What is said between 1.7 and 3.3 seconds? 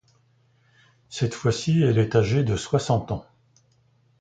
elle est âgée de soixante ans.